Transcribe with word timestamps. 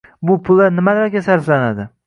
Bu 0.29 0.37
pullar 0.47 0.73
nimalarga 0.79 1.25
sarflanadi? 1.29 1.91